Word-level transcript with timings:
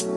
Alrighty, 0.00 0.16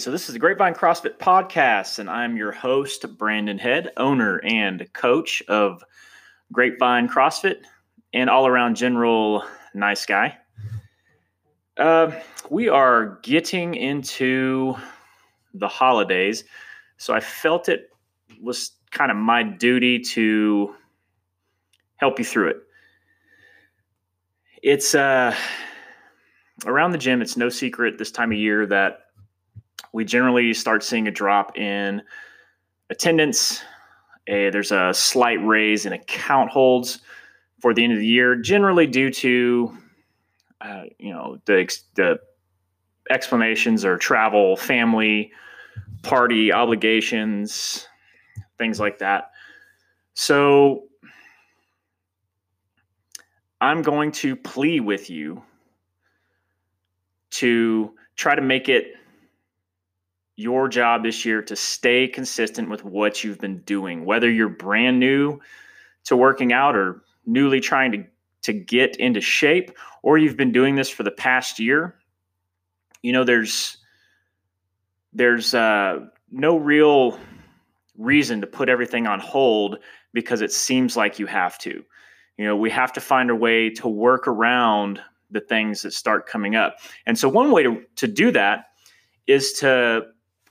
so 0.00 0.10
this 0.10 0.28
is 0.28 0.32
the 0.32 0.40
Grapevine 0.40 0.74
CrossFit 0.74 1.18
Podcast, 1.18 2.00
and 2.00 2.10
I'm 2.10 2.36
your 2.36 2.50
host, 2.50 3.06
Brandon 3.16 3.58
Head, 3.58 3.92
owner 3.96 4.40
and 4.42 4.92
coach 4.92 5.40
of 5.46 5.84
Grapevine 6.52 7.08
CrossFit, 7.08 7.58
and 8.12 8.28
all 8.28 8.48
around 8.48 8.74
general 8.74 9.44
nice 9.72 10.04
guy. 10.04 10.36
Uh, 11.76 12.10
we 12.50 12.68
are 12.68 13.20
getting 13.22 13.76
into 13.76 14.74
the 15.54 15.68
holidays, 15.68 16.42
so 16.96 17.14
I 17.14 17.20
felt 17.20 17.68
it 17.68 17.86
was 18.40 18.72
kind 18.90 19.10
of 19.10 19.16
my 19.16 19.42
duty 19.42 20.00
to 20.00 20.74
help 21.96 22.18
you 22.18 22.24
through 22.24 22.48
it. 22.48 22.56
It's 24.62 24.94
uh, 24.94 25.34
around 26.66 26.92
the 26.92 26.98
gym, 26.98 27.22
it's 27.22 27.36
no 27.36 27.48
secret 27.48 27.98
this 27.98 28.10
time 28.10 28.32
of 28.32 28.38
year 28.38 28.66
that 28.66 29.06
we 29.92 30.04
generally 30.04 30.52
start 30.54 30.82
seeing 30.82 31.08
a 31.08 31.10
drop 31.10 31.56
in 31.56 32.02
attendance. 32.90 33.62
A, 34.26 34.50
there's 34.50 34.72
a 34.72 34.92
slight 34.94 35.44
raise 35.44 35.86
in 35.86 35.92
account 35.92 36.50
holds 36.50 37.00
for 37.60 37.74
the 37.74 37.82
end 37.82 37.92
of 37.92 37.98
the 37.98 38.06
year, 38.06 38.36
generally 38.36 38.86
due 38.86 39.10
to 39.10 39.76
uh, 40.60 40.84
you 40.98 41.12
know 41.12 41.38
the 41.46 41.78
the 41.94 42.20
explanations 43.10 43.84
or 43.84 43.96
travel, 43.96 44.56
family, 44.56 45.32
party 46.02 46.52
obligations, 46.52 47.86
things 48.60 48.78
like 48.78 48.98
that. 48.98 49.30
So 50.14 50.84
I'm 53.60 53.82
going 53.82 54.12
to 54.12 54.36
plea 54.36 54.80
with 54.80 55.10
you 55.10 55.42
to 57.30 57.94
try 58.16 58.34
to 58.34 58.42
make 58.42 58.68
it 58.68 58.94
your 60.36 60.68
job 60.68 61.02
this 61.02 61.24
year 61.24 61.42
to 61.42 61.56
stay 61.56 62.06
consistent 62.06 62.68
with 62.68 62.84
what 62.84 63.24
you've 63.24 63.38
been 63.38 63.58
doing, 63.60 64.04
whether 64.04 64.30
you're 64.30 64.48
brand 64.48 65.00
new 65.00 65.40
to 66.04 66.16
working 66.16 66.52
out 66.52 66.76
or 66.76 67.02
newly 67.24 67.60
trying 67.60 67.92
to, 67.92 68.04
to 68.42 68.52
get 68.52 68.96
into 68.96 69.20
shape, 69.20 69.72
or 70.02 70.18
you've 70.18 70.36
been 70.36 70.52
doing 70.52 70.74
this 70.74 70.88
for 70.88 71.02
the 71.02 71.10
past 71.10 71.58
year. 71.58 71.94
You 73.02 73.12
know, 73.12 73.24
there's 73.24 73.78
there's 75.12 75.54
uh, 75.54 76.06
no 76.30 76.56
real 76.56 77.18
reason 78.00 78.40
to 78.40 78.46
put 78.46 78.68
everything 78.68 79.06
on 79.06 79.20
hold 79.20 79.78
because 80.12 80.40
it 80.40 80.52
seems 80.52 80.96
like 80.96 81.18
you 81.18 81.26
have 81.26 81.58
to. 81.58 81.84
You 82.36 82.46
know, 82.46 82.56
we 82.56 82.70
have 82.70 82.92
to 82.94 83.00
find 83.00 83.30
a 83.30 83.34
way 83.34 83.70
to 83.70 83.88
work 83.88 84.26
around 84.26 85.00
the 85.30 85.40
things 85.40 85.82
that 85.82 85.92
start 85.92 86.26
coming 86.26 86.56
up. 86.56 86.78
And 87.06 87.18
so, 87.18 87.28
one 87.28 87.50
way 87.52 87.62
to, 87.62 87.82
to 87.96 88.08
do 88.08 88.30
that 88.32 88.66
is 89.26 89.52
to 89.54 90.06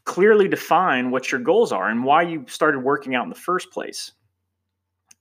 clearly 0.06 0.47
define 0.47 1.11
what 1.11 1.31
your 1.31 1.41
goals 1.41 1.72
are 1.72 1.89
and 1.89 2.03
why 2.03 2.22
you 2.22 2.45
started 2.47 2.80
working 2.80 3.16
out 3.16 3.23
in 3.23 3.30
the 3.30 3.36
first 3.36 3.72
place. 3.72 4.11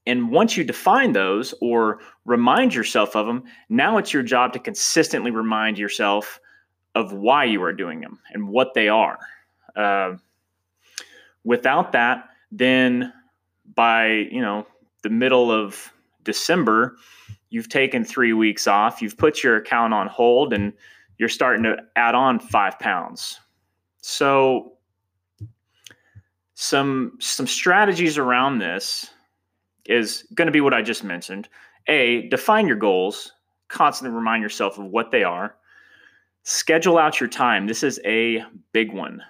And 0.05 0.31
once 0.31 0.57
you 0.57 0.63
define 0.63 1.11
those 1.13 1.53
or 1.61 1.99
remind 2.25 2.73
yourself 2.73 3.15
of 3.15 3.27
them, 3.27 3.43
now 3.69 3.97
it's 3.97 4.13
your 4.13 4.23
job 4.23 4.53
to 4.53 4.59
consistently 4.59 5.29
remind 5.29 5.77
yourself 5.77 6.39
of 6.95 7.13
why 7.13 7.43
you 7.43 7.61
are 7.61 7.73
doing 7.73 8.01
them 8.01 8.19
and 8.31 8.47
what 8.47 8.73
they 8.73 8.87
are. 8.89 9.19
Uh, 9.75 10.13
without 11.43 11.91
that, 11.91 12.29
then 12.51 13.13
by 13.75 14.07
you 14.31 14.41
know 14.41 14.65
the 15.03 15.09
middle 15.09 15.51
of 15.51 15.91
December, 16.23 16.97
you've 17.49 17.69
taken 17.69 18.03
three 18.03 18.33
weeks 18.33 18.67
off, 18.67 19.01
you've 19.01 19.17
put 19.17 19.43
your 19.43 19.57
account 19.57 19.93
on 19.93 20.07
hold, 20.07 20.53
and 20.53 20.73
you're 21.17 21.29
starting 21.29 21.63
to 21.63 21.77
add 21.95 22.15
on 22.15 22.39
five 22.39 22.77
pounds. 22.79 23.39
So 24.01 24.73
some 26.55 27.17
some 27.19 27.47
strategies 27.47 28.17
around 28.17 28.59
this 28.59 29.09
is 29.85 30.25
going 30.33 30.45
to 30.47 30.51
be 30.51 30.61
what 30.61 30.73
I 30.73 30.81
just 30.81 31.03
mentioned. 31.03 31.47
A, 31.87 32.27
define 32.29 32.67
your 32.67 32.77
goals, 32.77 33.31
constantly 33.69 34.15
remind 34.15 34.43
yourself 34.43 34.77
of 34.77 34.85
what 34.85 35.11
they 35.11 35.23
are. 35.23 35.55
Schedule 36.43 36.97
out 36.97 37.19
your 37.19 37.29
time. 37.29 37.65
This 37.65 37.83
is 37.83 37.99
a 38.05 38.43
big 38.71 38.93
one. 38.93 39.21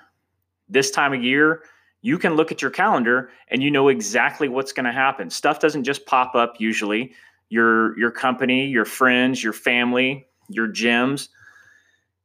This 0.67 0.91
time 0.91 1.13
of 1.13 1.23
year, 1.23 1.63
you 2.01 2.17
can 2.17 2.35
look 2.35 2.51
at 2.51 2.61
your 2.61 2.71
calendar 2.71 3.29
and 3.49 3.61
you 3.61 3.71
know 3.71 3.89
exactly 3.89 4.47
what's 4.47 4.71
going 4.71 4.85
to 4.85 4.91
happen. 4.91 5.29
Stuff 5.29 5.59
doesn't 5.59 5.83
just 5.83 6.05
pop 6.05 6.35
up 6.35 6.55
usually. 6.59 7.13
Your 7.49 7.97
your 7.97 8.11
company, 8.11 8.67
your 8.67 8.85
friends, 8.85 9.43
your 9.43 9.53
family, 9.53 10.27
your 10.49 10.67
gyms 10.67 11.29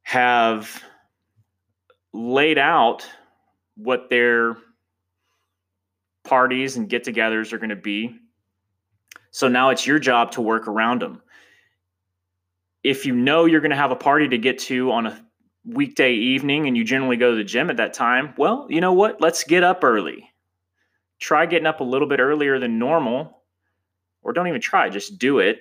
have 0.03 0.83
laid 2.13 2.57
out 2.57 3.05
what 3.75 4.09
their 4.09 4.55
parties 6.23 6.77
and 6.77 6.87
get 6.87 7.03
togethers 7.03 7.51
are 7.53 7.57
going 7.57 7.69
to 7.69 7.75
be. 7.75 8.15
So 9.31 9.47
now 9.47 9.69
it's 9.69 9.85
your 9.85 9.99
job 9.99 10.31
to 10.31 10.41
work 10.41 10.67
around 10.67 11.01
them. 11.01 11.21
If 12.83 13.05
you 13.05 13.15
know 13.15 13.45
you're 13.45 13.61
going 13.61 13.71
to 13.71 13.75
have 13.75 13.91
a 13.91 13.95
party 13.95 14.29
to 14.29 14.37
get 14.37 14.59
to 14.59 14.91
on 14.91 15.07
a 15.07 15.25
weekday 15.65 16.13
evening 16.13 16.67
and 16.67 16.77
you 16.77 16.83
generally 16.83 17.17
go 17.17 17.31
to 17.31 17.37
the 17.37 17.43
gym 17.43 17.69
at 17.69 17.77
that 17.77 17.93
time, 17.93 18.33
well, 18.37 18.67
you 18.69 18.81
know 18.81 18.93
what? 18.93 19.19
Let's 19.19 19.43
get 19.43 19.63
up 19.63 19.83
early. 19.83 20.31
Try 21.19 21.45
getting 21.45 21.65
up 21.65 21.79
a 21.79 21.83
little 21.83 22.07
bit 22.07 22.19
earlier 22.19 22.59
than 22.59 22.77
normal, 22.77 23.41
or 24.21 24.33
don't 24.33 24.47
even 24.47 24.61
try, 24.61 24.89
just 24.89 25.17
do 25.17 25.39
it. 25.39 25.59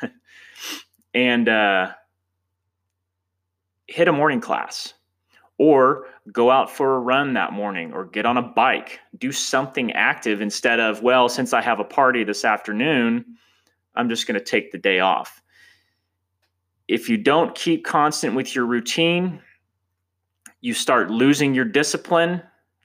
and 1.14 1.48
uh, 1.48 1.92
hit 3.86 4.08
a 4.08 4.12
morning 4.12 4.40
class 4.40 4.94
or 5.58 6.06
go 6.32 6.50
out 6.50 6.70
for 6.70 6.96
a 6.96 6.98
run 6.98 7.34
that 7.34 7.52
morning 7.52 7.92
or 7.92 8.04
get 8.04 8.26
on 8.26 8.36
a 8.36 8.42
bike 8.42 8.98
do 9.18 9.30
something 9.30 9.92
active 9.92 10.40
instead 10.40 10.80
of 10.80 11.02
well 11.02 11.28
since 11.28 11.52
i 11.52 11.60
have 11.60 11.78
a 11.78 11.84
party 11.84 12.24
this 12.24 12.44
afternoon 12.44 13.24
i'm 13.94 14.08
just 14.08 14.26
going 14.26 14.38
to 14.38 14.44
take 14.44 14.72
the 14.72 14.78
day 14.78 15.00
off 15.00 15.42
if 16.88 17.08
you 17.08 17.16
don't 17.16 17.54
keep 17.54 17.84
constant 17.84 18.34
with 18.34 18.54
your 18.54 18.66
routine 18.66 19.40
you 20.60 20.72
start 20.74 21.10
losing 21.10 21.54
your 21.54 21.64
discipline 21.64 22.42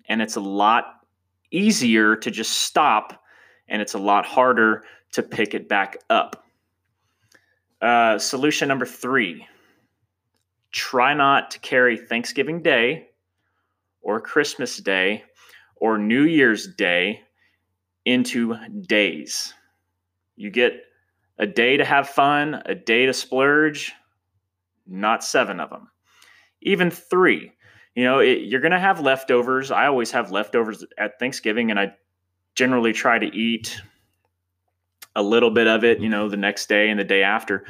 and 0.08 0.22
it's 0.22 0.36
a 0.36 0.42
lot 0.42 1.06
easier 1.52 2.16
to 2.16 2.30
just 2.30 2.52
stop 2.52 3.24
and 3.68 3.82
it's 3.82 3.94
a 3.94 4.00
lot 4.00 4.26
harder 4.26 4.84
to 5.12 5.24
pick 5.24 5.54
it 5.54 5.68
back 5.70 5.98
up 6.10 6.44
uh, 7.82 8.18
solution 8.18 8.68
number 8.68 8.86
three 8.86 9.46
try 10.72 11.14
not 11.14 11.52
to 11.52 11.60
carry 11.60 11.98
Thanksgiving 11.98 12.62
Day 12.62 13.10
or 14.02 14.20
Christmas 14.22 14.78
Day 14.78 15.24
or 15.76 15.98
New 15.98 16.24
Year's 16.24 16.68
Day 16.68 17.22
into 18.06 18.56
days. 18.88 19.54
You 20.36 20.50
get 20.50 20.84
a 21.40 21.48
day 21.48 21.78
to 21.78 21.86
have 21.86 22.10
fun, 22.10 22.62
a 22.66 22.76
day 22.76 23.06
to 23.06 23.14
splurge, 23.14 23.94
not 24.86 25.24
seven 25.24 25.60
of 25.60 25.70
them, 25.70 25.90
even 26.62 26.92
three. 26.92 27.52
You 27.96 28.04
know, 28.04 28.20
it, 28.20 28.42
you're 28.44 28.62
going 28.62 28.72
to 28.72 28.80
have 28.80 29.02
leftovers. 29.02 29.72
I 29.72 29.88
always 29.88 30.12
have 30.12 30.32
leftovers 30.32 30.86
at 30.98 31.18
Thanksgiving, 31.20 31.72
and 31.72 31.80
I 31.80 31.94
generally 32.56 32.94
try 32.94 33.18
to 33.18 33.26
eat 33.26 33.82
a 35.16 35.24
little 35.24 35.52
bit 35.52 35.68
of 35.68 35.84
it, 35.84 36.00
you 36.00 36.10
know, 36.10 36.30
the 36.30 36.38
next 36.38 36.70
day 36.70 36.90
and 36.90 37.00
the 37.00 37.04
day 37.04 37.24
after 37.24 37.66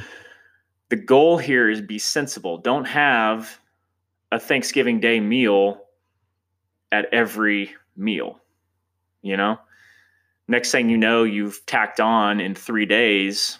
the 0.89 0.95
goal 0.95 1.37
here 1.37 1.69
is 1.69 1.81
be 1.81 1.99
sensible. 1.99 2.57
Don't 2.57 2.85
have 2.85 3.59
a 4.31 4.39
Thanksgiving 4.39 4.99
Day 4.99 5.19
meal 5.19 5.81
at 6.91 7.05
every 7.13 7.75
meal. 7.95 8.41
You 9.21 9.37
know, 9.37 9.59
next 10.49 10.71
thing 10.71 10.89
you 10.89 10.97
know, 10.97 11.23
you've 11.23 11.65
tacked 11.65 11.99
on 11.99 12.39
in 12.39 12.55
three 12.55 12.85
days 12.85 13.59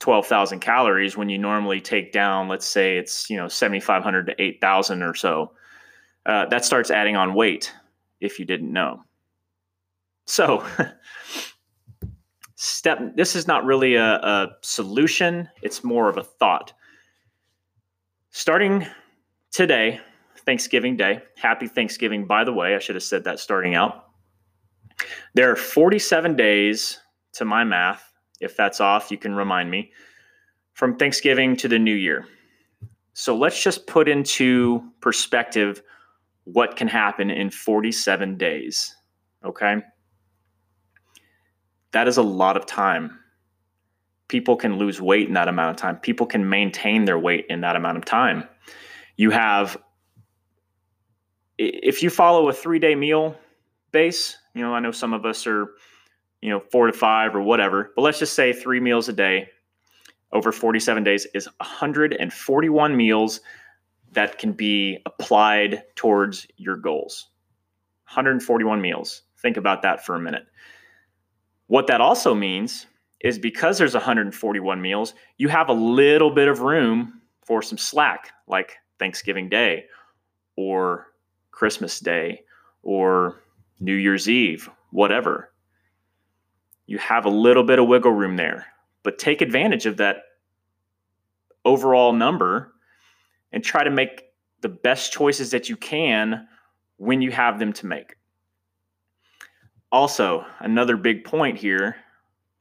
12,000 0.00 0.60
calories 0.60 1.16
when 1.16 1.28
you 1.28 1.38
normally 1.38 1.80
take 1.80 2.12
down, 2.12 2.48
let's 2.48 2.66
say 2.66 2.98
it's, 2.98 3.30
you 3.30 3.36
know, 3.36 3.48
7,500 3.48 4.26
to 4.26 4.42
8,000 4.42 5.02
or 5.02 5.14
so. 5.14 5.52
Uh, 6.26 6.46
that 6.46 6.64
starts 6.64 6.90
adding 6.90 7.16
on 7.16 7.34
weight 7.34 7.72
if 8.20 8.38
you 8.38 8.44
didn't 8.44 8.72
know. 8.72 9.02
So, 10.26 10.64
step 12.56 13.14
this 13.14 13.36
is 13.36 13.46
not 13.46 13.64
really 13.64 13.94
a, 13.94 14.14
a 14.14 14.48
solution 14.62 15.48
it's 15.62 15.84
more 15.84 16.08
of 16.08 16.16
a 16.16 16.22
thought 16.22 16.72
starting 18.30 18.86
today 19.50 20.00
thanksgiving 20.46 20.96
day 20.96 21.20
happy 21.36 21.68
thanksgiving 21.68 22.26
by 22.26 22.42
the 22.42 22.52
way 22.52 22.74
i 22.74 22.78
should 22.78 22.94
have 22.94 23.02
said 23.02 23.24
that 23.24 23.38
starting 23.38 23.74
out 23.74 24.03
there 25.34 25.50
are 25.50 25.56
47 25.56 26.36
days 26.36 27.00
to 27.32 27.44
my 27.44 27.64
math 27.64 28.12
if 28.40 28.56
that's 28.56 28.80
off 28.80 29.10
you 29.10 29.18
can 29.18 29.34
remind 29.34 29.70
me 29.70 29.92
from 30.72 30.96
thanksgiving 30.96 31.56
to 31.56 31.68
the 31.68 31.78
new 31.78 31.94
year 31.94 32.26
so 33.12 33.36
let's 33.36 33.62
just 33.62 33.86
put 33.86 34.08
into 34.08 34.82
perspective 35.00 35.82
what 36.44 36.76
can 36.76 36.88
happen 36.88 37.30
in 37.30 37.50
47 37.50 38.36
days 38.36 38.96
Okay. 39.44 39.76
That 41.92 42.08
is 42.08 42.16
a 42.16 42.22
lot 42.22 42.56
of 42.56 42.66
time. 42.66 43.18
People 44.28 44.56
can 44.56 44.78
lose 44.78 45.00
weight 45.00 45.28
in 45.28 45.34
that 45.34 45.48
amount 45.48 45.70
of 45.70 45.76
time. 45.76 45.96
People 45.98 46.26
can 46.26 46.48
maintain 46.48 47.04
their 47.04 47.18
weight 47.18 47.46
in 47.48 47.60
that 47.60 47.76
amount 47.76 47.98
of 47.98 48.04
time. 48.04 48.48
You 49.16 49.30
have, 49.30 49.76
if 51.58 52.02
you 52.02 52.10
follow 52.10 52.48
a 52.48 52.52
three 52.52 52.78
day 52.78 52.94
meal 52.94 53.36
base, 53.92 54.38
you 54.54 54.62
know, 54.62 54.74
I 54.74 54.80
know 54.80 54.92
some 54.92 55.12
of 55.12 55.24
us 55.26 55.46
are, 55.46 55.70
you 56.40 56.50
know, 56.50 56.60
four 56.60 56.86
to 56.86 56.92
five 56.92 57.34
or 57.34 57.42
whatever, 57.42 57.92
but 57.96 58.02
let's 58.02 58.18
just 58.18 58.34
say 58.34 58.52
three 58.52 58.80
meals 58.80 59.08
a 59.08 59.12
day 59.12 59.48
over 60.32 60.50
47 60.50 61.04
days 61.04 61.26
is 61.32 61.46
141 61.58 62.96
meals 62.96 63.40
that 64.12 64.38
can 64.38 64.52
be 64.52 64.98
applied 65.06 65.84
towards 65.94 66.46
your 66.56 66.76
goals. 66.76 67.30
141 68.06 68.80
meals. 68.80 69.22
Think 69.40 69.56
about 69.56 69.82
that 69.82 70.04
for 70.04 70.16
a 70.16 70.20
minute. 70.20 70.46
What 71.68 71.86
that 71.86 72.00
also 72.00 72.34
means 72.34 72.86
is 73.20 73.38
because 73.38 73.78
there's 73.78 73.94
141 73.94 74.82
meals, 74.82 75.14
you 75.38 75.48
have 75.48 75.68
a 75.68 75.72
little 75.72 76.30
bit 76.30 76.48
of 76.48 76.60
room 76.60 77.20
for 77.44 77.62
some 77.62 77.78
slack, 77.78 78.32
like 78.46 78.76
Thanksgiving 78.98 79.48
Day 79.48 79.86
or 80.56 81.06
Christmas 81.52 82.00
Day 82.00 82.42
or 82.82 83.43
New 83.80 83.94
Year's 83.94 84.28
Eve, 84.28 84.68
whatever. 84.90 85.50
You 86.86 86.98
have 86.98 87.24
a 87.24 87.30
little 87.30 87.64
bit 87.64 87.78
of 87.78 87.88
wiggle 87.88 88.12
room 88.12 88.36
there, 88.36 88.66
but 89.02 89.18
take 89.18 89.40
advantage 89.40 89.86
of 89.86 89.96
that 89.98 90.18
overall 91.64 92.12
number 92.12 92.72
and 93.52 93.64
try 93.64 93.84
to 93.84 93.90
make 93.90 94.24
the 94.60 94.68
best 94.68 95.12
choices 95.12 95.50
that 95.52 95.68
you 95.68 95.76
can 95.76 96.46
when 96.96 97.22
you 97.22 97.30
have 97.30 97.58
them 97.58 97.72
to 97.74 97.86
make. 97.86 98.16
Also, 99.90 100.44
another 100.58 100.96
big 100.96 101.24
point 101.24 101.56
here 101.56 101.96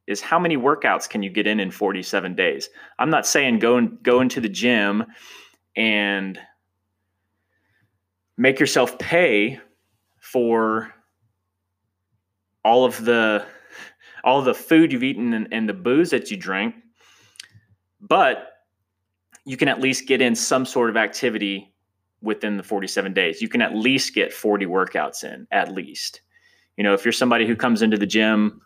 is 0.05 0.21
how 0.21 0.37
many 0.37 0.57
workouts 0.57 1.09
can 1.09 1.23
you 1.23 1.29
get 1.29 1.47
in 1.47 1.59
in 1.59 1.71
47 1.71 2.35
days? 2.35 2.69
I'm 2.99 3.09
not 3.09 3.25
saying 3.25 3.59
go 3.59 3.77
and 3.77 4.01
go 4.03 4.21
into 4.21 4.41
the 4.41 4.49
gym 4.49 5.05
and 5.75 6.37
make 8.37 8.59
yourself 8.59 8.99
pay 8.99 9.59
for 10.19 10.93
all 12.63 12.85
of 12.85 13.03
the 13.05 13.45
all 14.23 14.39
of 14.39 14.45
the 14.45 14.53
food 14.53 14.91
you've 14.91 15.03
eaten 15.03 15.33
and, 15.33 15.47
and 15.51 15.67
the 15.67 15.73
booze 15.73 16.09
that 16.11 16.31
you 16.31 16.37
drank 16.37 16.75
but 17.99 18.49
you 19.45 19.57
can 19.57 19.67
at 19.67 19.81
least 19.81 20.07
get 20.07 20.21
in 20.21 20.35
some 20.35 20.65
sort 20.65 20.89
of 20.89 20.97
activity 20.97 21.73
within 22.21 22.57
the 22.57 22.63
47 22.63 23.13
days. 23.13 23.41
You 23.41 23.49
can 23.49 23.61
at 23.61 23.75
least 23.75 24.15
get 24.15 24.33
40 24.33 24.65
workouts 24.65 25.23
in, 25.23 25.45
at 25.51 25.73
least. 25.73 26.21
You 26.77 26.83
know, 26.83 26.93
if 26.93 27.05
you're 27.05 27.11
somebody 27.11 27.45
who 27.45 27.55
comes 27.55 27.81
into 27.81 27.97
the 27.97 28.05
gym 28.05 28.61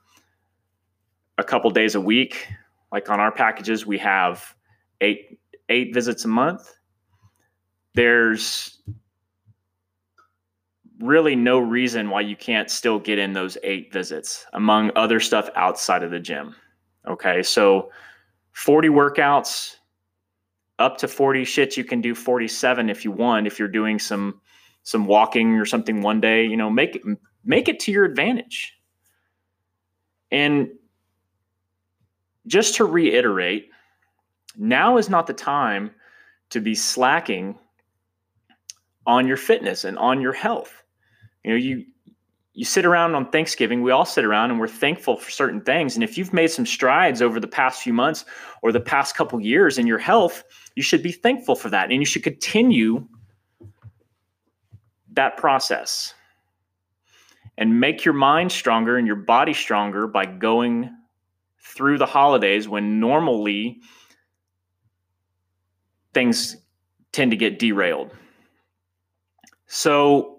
a 1.38 1.44
couple 1.44 1.70
days 1.72 1.96
a 1.96 2.02
week, 2.02 2.48
like 2.92 3.10
on 3.10 3.20
our 3.20 3.32
packages, 3.32 3.86
we 3.86 3.98
have 3.98 4.56
eight 5.02 5.40
eight 5.70 5.94
visits 5.94 6.24
a 6.24 6.30
month. 6.30 6.74
There's 7.94 8.77
really 11.00 11.36
no 11.36 11.60
reason 11.60 12.10
why 12.10 12.22
you 12.22 12.36
can't 12.36 12.70
still 12.70 13.00
get 13.00 13.20
in 13.20 13.34
those 13.34 13.58
eight 13.64 13.94
visits 13.94 14.46
among 14.54 14.92
other 14.96 15.20
stuff 15.20 15.50
outside 15.56 16.04
of 16.04 16.12
the 16.12 16.20
gym. 16.20 16.56
Okay, 17.08 17.44
so 17.44 17.92
40 18.54 18.90
workouts 18.90 19.76
up 20.80 20.98
to 20.98 21.08
40 21.08 21.44
shits 21.44 21.78
you 21.78 21.84
can 21.84 22.02
do 22.02 22.14
47 22.14 22.90
if 22.90 23.04
you 23.04 23.12
want 23.12 23.48
if 23.48 23.58
you're 23.60 23.68
doing 23.68 24.00
some 24.00 24.42
some 24.84 25.06
walking 25.06 25.56
or 25.56 25.66
something 25.66 26.02
one 26.02 26.22
day 26.22 26.46
you 26.46 26.56
know 26.56 26.70
make 26.70 27.04
make 27.44 27.68
it 27.68 27.80
to 27.82 27.92
your 27.92 28.06
advantage 28.06 28.74
and 30.32 30.70
just 32.46 32.76
to 32.76 32.86
reiterate 32.86 33.70
now 34.56 34.98
is 34.98 35.10
not 35.10 35.28
the 35.28 35.34
time 35.34 35.92
to 36.50 36.60
be 36.60 36.76
slacking 36.76 37.58
on 39.06 39.28
your 39.28 39.38
fitness 39.38 39.84
and 39.84 39.98
on 39.98 40.22
your 40.22 40.34
health 40.34 40.84
you 41.44 41.52
know 41.52 41.58
you 41.58 41.86
you 42.58 42.66
sit 42.66 42.86
around 42.86 43.14
on 43.14 43.30
Thanksgiving, 43.30 43.84
we 43.84 43.92
all 43.92 44.04
sit 44.04 44.26
around 44.26 44.50
and 44.50 44.60
we're 44.60 44.68
thankful 44.68 45.16
for 45.16 45.30
certain 45.30 45.62
things. 45.62 45.94
And 45.94 46.04
if 46.04 46.18
you've 46.18 46.34
made 46.34 46.48
some 46.48 46.66
strides 46.66 47.22
over 47.22 47.40
the 47.40 47.48
past 47.48 47.84
few 47.84 47.94
months 47.94 48.26
or 48.64 48.72
the 48.72 48.80
past 48.80 49.16
couple 49.16 49.40
years 49.40 49.78
in 49.78 49.86
your 49.86 50.00
health, 50.00 50.44
you 50.76 50.82
should 50.82 51.04
be 51.04 51.12
thankful 51.12 51.56
for 51.56 51.70
that. 51.70 51.92
And 51.92 52.02
you 52.02 52.06
should 52.06 52.24
continue 52.24 53.08
that 55.14 55.38
process 55.38 56.16
and 57.60 57.80
make 57.80 58.04
your 58.04 58.16
mind 58.16 58.52
stronger 58.52 58.98
and 58.98 59.06
your 59.06 59.18
body 59.18 59.54
stronger 59.54 60.08
by 60.08 60.26
going 60.26 60.90
through 61.60 62.00
the 62.00 62.08
holidays 62.08 62.68
when 62.68 63.00
normally 63.00 63.82
things 66.14 66.58
tend 67.12 67.30
to 67.30 67.38
get 67.38 67.60
derailed. 67.60 68.12
So, 69.68 70.37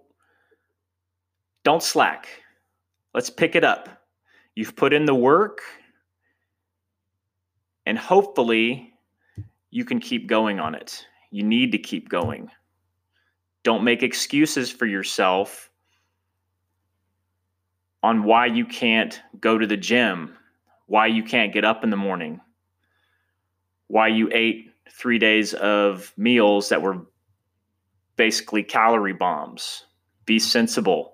don't 1.69 1.82
slack. 1.82 2.29
Let's 3.12 3.29
pick 3.29 3.55
it 3.55 3.62
up. 3.62 3.91
You've 4.55 4.75
put 4.75 4.94
in 4.94 5.05
the 5.05 5.15
work, 5.15 5.61
and 7.85 7.99
hopefully, 7.99 8.94
you 9.69 9.85
can 9.85 10.00
keep 10.00 10.29
going 10.29 10.61
on 10.61 10.75
it. 10.75 11.05
You 11.31 11.43
need 11.43 11.73
to 11.73 11.79
keep 11.79 12.09
going. 12.09 12.50
Don't 13.65 13.85
make 13.85 14.03
excuses 14.03 14.70
for 14.73 14.87
yourself 14.87 15.69
on 18.03 18.25
why 18.25 18.47
you 18.47 18.64
can't 18.64 19.21
go 19.38 19.59
to 19.59 19.67
the 19.67 19.76
gym, 19.76 20.38
why 20.87 21.09
you 21.09 21.23
can't 21.23 21.53
get 21.53 21.67
up 21.67 21.85
in 21.85 21.91
the 21.91 21.99
morning, 21.99 22.41
why 23.88 24.09
you 24.09 24.31
ate 24.32 24.71
three 24.91 25.19
days 25.19 25.53
of 25.53 26.14
meals 26.17 26.71
that 26.71 26.81
were 26.81 27.05
basically 28.17 28.62
calorie 28.62 29.12
bombs. 29.12 29.85
Be 30.25 30.38
sensible 30.38 31.12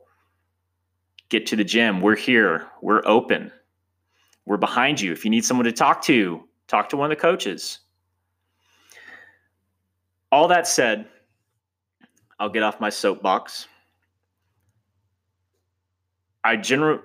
get 1.35 1.47
to 1.47 1.57
the 1.57 1.65
gym. 1.65 2.01
We're 2.01 2.15
here. 2.15 2.69
We're 2.81 3.03
open. 3.05 3.51
We're 4.47 4.57
behind 4.57 5.01
you. 5.01 5.11
If 5.11 5.25
you 5.25 5.33
need 5.33 5.45
someone 5.45 5.65
to 5.65 5.73
talk 5.73 6.01
to, 6.03 6.45
talk 6.69 6.89
to 6.91 6.97
one 6.97 7.11
of 7.11 7.19
the 7.19 7.21
coaches. 7.21 7.81
All 10.31 10.47
that 10.47 10.69
said, 10.69 11.09
I'll 12.39 12.51
get 12.51 12.63
off 12.63 12.79
my 12.79 12.89
soapbox. 12.89 13.67
I 16.45 16.55
genu- 16.55 17.03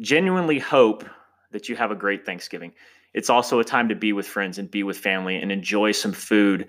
genuinely 0.00 0.58
hope 0.58 1.04
that 1.52 1.68
you 1.68 1.76
have 1.76 1.92
a 1.92 1.96
great 1.96 2.26
Thanksgiving. 2.26 2.72
It's 3.14 3.30
also 3.30 3.60
a 3.60 3.64
time 3.64 3.88
to 3.88 3.94
be 3.94 4.12
with 4.12 4.26
friends 4.26 4.58
and 4.58 4.68
be 4.68 4.82
with 4.82 4.98
family 4.98 5.36
and 5.36 5.52
enjoy 5.52 5.92
some 5.92 6.12
food. 6.12 6.66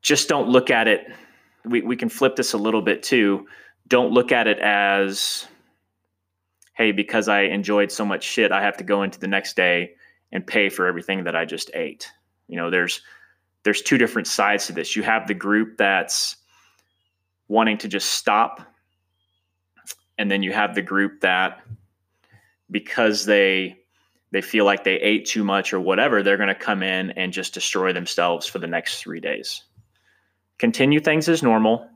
Just 0.00 0.30
don't 0.30 0.48
look 0.48 0.70
at 0.70 0.88
it. 0.88 1.12
We, 1.66 1.82
we 1.82 1.96
can 1.96 2.08
flip 2.08 2.36
this 2.36 2.54
a 2.54 2.58
little 2.58 2.82
bit 2.82 3.02
too 3.02 3.46
don't 3.92 4.12
look 4.12 4.32
at 4.32 4.46
it 4.46 4.58
as 4.58 5.46
hey 6.72 6.92
because 6.92 7.28
i 7.28 7.42
enjoyed 7.42 7.92
so 7.92 8.04
much 8.04 8.24
shit 8.24 8.50
i 8.50 8.62
have 8.62 8.76
to 8.76 8.84
go 8.84 9.02
into 9.02 9.20
the 9.20 9.28
next 9.28 9.54
day 9.54 9.92
and 10.32 10.46
pay 10.46 10.68
for 10.68 10.86
everything 10.86 11.24
that 11.24 11.36
i 11.36 11.44
just 11.44 11.70
ate. 11.74 12.10
You 12.48 12.56
know 12.56 12.70
there's 12.70 13.02
there's 13.64 13.82
two 13.82 13.98
different 13.98 14.26
sides 14.26 14.66
to 14.66 14.72
this. 14.72 14.96
You 14.96 15.02
have 15.04 15.26
the 15.26 15.34
group 15.34 15.76
that's 15.76 16.36
wanting 17.48 17.78
to 17.78 17.88
just 17.88 18.12
stop 18.12 18.60
and 20.18 20.30
then 20.30 20.42
you 20.42 20.52
have 20.52 20.74
the 20.74 20.82
group 20.82 21.20
that 21.20 21.60
because 22.70 23.26
they 23.26 23.76
they 24.30 24.40
feel 24.40 24.64
like 24.64 24.84
they 24.84 24.96
ate 24.96 25.26
too 25.26 25.44
much 25.44 25.74
or 25.74 25.80
whatever 25.80 26.22
they're 26.22 26.38
going 26.38 26.48
to 26.48 26.54
come 26.54 26.82
in 26.82 27.10
and 27.10 27.32
just 27.32 27.52
destroy 27.52 27.92
themselves 27.92 28.46
for 28.46 28.58
the 28.58 28.66
next 28.66 29.02
3 29.02 29.20
days. 29.20 29.62
Continue 30.58 31.00
things 31.00 31.28
as 31.28 31.42
normal 31.42 31.86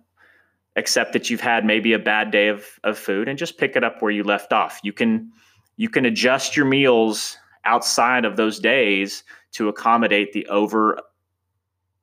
accept 0.77 1.13
that 1.15 1.31
you've 1.31 1.41
had 1.41 1.65
maybe 1.65 1.93
a 1.93 1.99
bad 1.99 2.31
day 2.31 2.49
of, 2.49 2.67
of 2.85 2.99
food 2.99 3.29
and 3.29 3.39
just 3.39 3.59
pick 3.59 3.77
it 3.77 3.85
up 3.85 4.01
where 4.01 4.13
you 4.13 4.23
left 4.23 4.53
off. 4.53 4.79
You 4.83 4.93
can 4.93 5.33
you 5.77 5.89
can 5.89 6.07
adjust 6.07 6.57
your 6.57 6.67
meals 6.67 7.37
outside 7.65 8.25
of 8.25 8.37
those 8.37 8.59
days 8.59 9.25
to 9.53 9.69
accommodate 9.69 10.33
the 10.33 10.47
over 10.47 11.01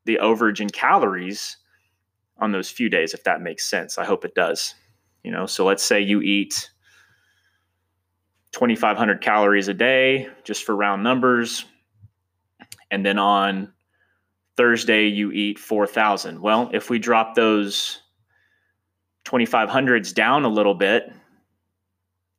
the 0.05 0.19
overage 0.21 0.59
in 0.59 0.69
calories 0.69 1.57
on 2.37 2.51
those 2.51 2.69
few 2.69 2.89
days 2.89 3.13
if 3.13 3.23
that 3.23 3.41
makes 3.41 3.65
sense. 3.65 3.97
I 3.97 4.05
hope 4.05 4.25
it 4.25 4.35
does. 4.35 4.75
You 5.23 5.31
know, 5.31 5.45
so 5.45 5.65
let's 5.65 5.83
say 5.83 6.01
you 6.01 6.21
eat 6.21 6.69
2500 8.51 9.21
calories 9.21 9.67
a 9.67 9.73
day 9.73 10.27
just 10.43 10.63
for 10.63 10.75
round 10.75 11.03
numbers 11.03 11.65
and 12.91 13.05
then 13.05 13.17
on 13.17 13.71
Thursday 14.57 15.07
you 15.07 15.31
eat 15.31 15.57
4000. 15.57 16.39
Well, 16.41 16.69
if 16.73 16.89
we 16.89 16.99
drop 16.99 17.33
those 17.33 18.02
2500s 19.25 20.13
down 20.13 20.45
a 20.45 20.49
little 20.49 20.75
bit 20.75 21.11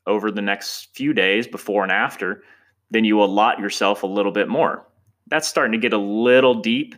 over 0.06 0.30
the 0.30 0.42
next 0.42 0.94
few 0.94 1.12
days 1.12 1.46
before 1.46 1.82
and 1.82 1.92
after, 1.92 2.42
then 2.90 3.04
you 3.04 3.22
allot 3.22 3.58
yourself 3.58 4.02
a 4.02 4.06
little 4.06 4.32
bit 4.32 4.48
more. 4.48 4.86
That's 5.28 5.48
starting 5.48 5.72
to 5.72 5.78
get 5.78 5.92
a 5.92 5.98
little 5.98 6.54
deep. 6.54 6.94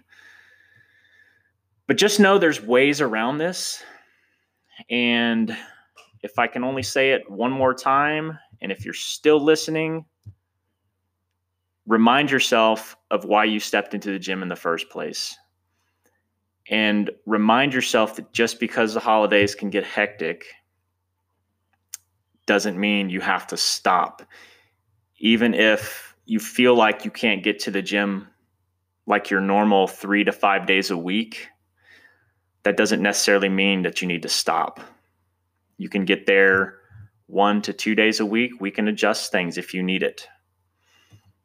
But 1.87 1.97
just 1.97 2.19
know 2.19 2.39
there's 2.39 2.61
ways 2.61 3.01
around 3.01 3.39
this. 3.39 3.83
And 4.91 5.57
if 6.23 6.39
I 6.39 6.49
can 6.49 6.65
only 6.65 6.83
say 6.83 7.13
it 7.13 7.31
one 7.31 7.53
more 7.53 7.75
time, 7.75 8.39
and 8.61 8.73
if 8.73 8.85
you're 8.85 8.95
still 8.95 9.43
listening, 9.43 10.05
remind 11.87 12.31
yourself 12.31 12.97
of 13.11 13.25
why 13.25 13.45
you 13.45 13.61
stepped 13.61 13.95
into 13.95 14.11
the 14.11 14.19
gym 14.19 14.43
in 14.43 14.49
the 14.49 14.57
first 14.57 14.91
place. 14.91 15.37
And 16.69 17.11
remind 17.27 17.75
yourself 17.75 18.17
that 18.17 18.33
just 18.33 18.59
because 18.59 18.95
the 18.95 19.01
holidays 19.01 19.55
can 19.55 19.71
get 19.71 19.85
hectic 19.85 20.47
doesn't 22.47 22.79
mean 22.79 23.11
you 23.11 23.21
have 23.21 23.47
to 23.49 23.57
stop. 23.57 24.23
Even 25.19 25.55
if 25.55 26.15
you 26.25 26.41
feel 26.41 26.75
like 26.75 27.05
you 27.05 27.11
can't 27.11 27.43
get 27.43 27.61
to 27.61 27.71
the 27.71 27.83
gym 27.83 28.29
like 29.07 29.31
your 29.31 29.41
normal 29.41 29.87
three 29.87 30.25
to 30.25 30.33
five 30.33 30.67
days 30.67 30.91
a 30.91 30.97
week, 30.97 31.49
that 32.65 32.77
doesn't 32.77 33.03
necessarily 33.03 33.49
mean 33.49 33.83
that 33.83 34.03
you 34.03 34.09
need 34.09 34.23
to 34.23 34.29
stop. 34.29 34.81
You 35.79 35.89
can 35.89 36.05
get 36.05 36.27
there 36.27 36.79
one 37.27 37.63
to 37.63 37.73
two 37.73 37.95
days 37.95 38.19
a 38.19 38.27
week. 38.27 38.61
We 38.61 38.73
can 38.73 38.89
adjust 38.89 39.31
things 39.31 39.59
if 39.59 39.75
you 39.75 39.83
need 39.83 40.03
it. 40.03 40.27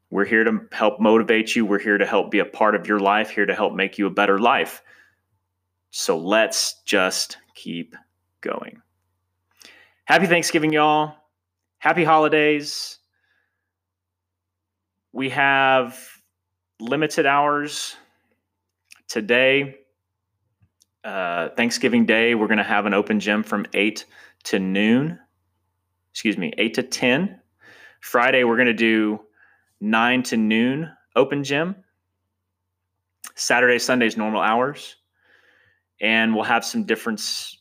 We're 0.10 0.25
here 0.25 0.44
to 0.44 0.62
help 0.72 1.00
motivate 1.00 1.56
you. 1.56 1.66
We're 1.66 1.80
here 1.80 1.98
to 1.98 2.06
help 2.06 2.32
be 2.32 2.40
a 2.40 2.46
part 2.46 2.75
of 2.75 2.88
your 2.88 3.00
life, 3.00 3.30
here 3.30 3.46
to 3.46 3.56
help 3.56 3.74
make 3.74 3.98
you 3.98 4.08
a 4.08 4.12
better 4.12 4.40
life. 4.40 4.82
So 5.91 6.17
let's 6.17 6.81
just 6.86 7.38
keep 7.53 7.95
going. 8.39 8.81
Happy 10.05 10.25
Thanksgiving, 10.25 10.71
y'all. 10.71 11.15
Happy 11.79 12.05
holidays. 12.05 12.98
We 15.12 15.29
have 15.29 16.00
limited 16.79 17.25
hours 17.25 17.95
today. 19.10 19.75
Uh, 21.03 21.50
Thanksgiving 21.50 22.05
Day, 22.05 22.36
we're 22.36 22.48
going 22.48 22.57
to 22.57 22.63
have 22.63 22.86
an 22.86 22.93
open 22.93 23.19
gym 23.19 23.43
from 23.43 23.65
8 23.74 24.05
to 24.45 24.60
noon. 24.60 25.19
Excuse 26.12 26.38
me, 26.38 26.53
8 26.57 26.74
to 26.75 26.83
10. 26.83 27.39
Friday, 28.00 28.45
we're 28.45 28.55
going 28.55 28.67
to 28.67 28.74
do 28.74 29.19
9 29.81 30.24
to 30.24 30.38
noon 30.38 30.91
open 31.15 31.43
gym. 31.43 31.75
Saturday, 33.36 33.79
Sunday's 33.79 34.15
normal 34.15 34.41
hours. 34.41 34.95
And 36.01 36.36
we'll 36.36 36.43
have 36.43 36.65
some 36.65 36.84
difference 36.84 37.58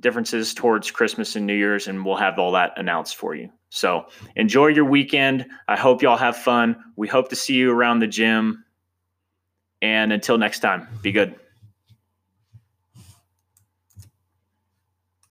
differences 0.00 0.54
towards 0.54 0.90
Christmas 0.90 1.36
and 1.36 1.46
New 1.46 1.54
Year's, 1.54 1.86
and 1.86 2.04
we'll 2.04 2.16
have 2.16 2.38
all 2.38 2.52
that 2.52 2.72
announced 2.76 3.16
for 3.16 3.34
you. 3.34 3.48
So 3.70 4.06
enjoy 4.36 4.68
your 4.68 4.84
weekend. 4.84 5.46
I 5.68 5.76
hope 5.76 6.02
y'all 6.02 6.16
have 6.16 6.36
fun. 6.36 6.76
We 6.96 7.08
hope 7.08 7.28
to 7.30 7.36
see 7.36 7.54
you 7.54 7.70
around 7.70 8.00
the 8.00 8.06
gym. 8.06 8.64
And 9.80 10.12
until 10.12 10.38
next 10.38 10.60
time, 10.60 10.88
be 11.02 11.12
good. 11.12 11.34